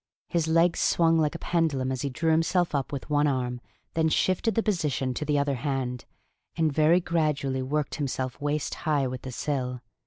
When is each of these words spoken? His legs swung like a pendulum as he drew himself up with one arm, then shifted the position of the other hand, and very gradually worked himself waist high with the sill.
His 0.29 0.47
legs 0.47 0.79
swung 0.79 1.19
like 1.19 1.35
a 1.35 1.37
pendulum 1.37 1.91
as 1.91 2.01
he 2.01 2.09
drew 2.09 2.31
himself 2.31 2.73
up 2.73 2.91
with 2.91 3.11
one 3.11 3.27
arm, 3.27 3.61
then 3.93 4.09
shifted 4.09 4.55
the 4.55 4.63
position 4.63 5.09
of 5.11 5.27
the 5.27 5.37
other 5.37 5.53
hand, 5.57 6.05
and 6.55 6.73
very 6.73 6.99
gradually 6.99 7.61
worked 7.61 7.93
himself 8.01 8.41
waist 8.41 8.73
high 8.73 9.05
with 9.05 9.21
the 9.21 9.31
sill. 9.31 9.81